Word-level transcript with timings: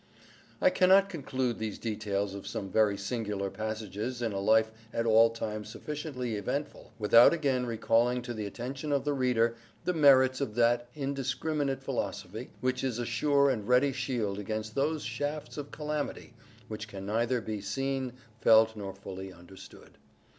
I 0.59 0.71
cannot 0.71 1.09
conclude 1.09 1.59
these 1.59 1.77
details 1.77 2.33
of 2.33 2.47
some 2.47 2.71
very 2.71 2.97
singular 2.97 3.51
passages 3.51 4.19
in 4.23 4.33
a 4.33 4.39
life 4.39 4.71
at 4.91 5.05
all 5.05 5.29
times 5.29 5.69
sufficiently 5.69 6.33
eventful, 6.37 6.91
without 6.97 7.35
again 7.35 7.67
recalling 7.67 8.23
to 8.23 8.33
the 8.33 8.47
attention 8.47 8.91
of 8.91 9.05
the 9.05 9.13
reader 9.13 9.53
the 9.85 9.93
merits 9.93 10.41
of 10.41 10.55
that 10.55 10.87
indiscriminate 10.95 11.83
philosophy 11.83 12.49
which 12.61 12.83
is 12.83 12.97
a 12.97 13.05
sure 13.05 13.51
and 13.51 13.67
ready 13.67 13.91
shield 13.91 14.39
against 14.39 14.73
those 14.73 15.03
shafts 15.03 15.55
of 15.55 15.69
calamity 15.69 16.33
which 16.67 16.87
can 16.87 17.05
neither 17.05 17.39
be 17.39 17.61
seen, 17.61 18.13
felt 18.39 18.75
nor 18.75 18.95
fully 18.95 19.31
understood. 19.31 19.99